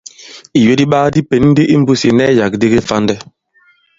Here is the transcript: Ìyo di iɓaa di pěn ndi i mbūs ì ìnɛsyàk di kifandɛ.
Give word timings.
Ìyo 0.59 0.73
di 0.79 0.85
iɓaa 0.87 1.07
di 1.13 1.19
pěn 1.29 1.43
ndi 1.51 1.63
i 1.73 1.75
mbūs 1.81 2.01
ì 2.03 2.07
ìnɛsyàk 2.11 2.53
di 2.61 2.67
kifandɛ. 2.73 3.15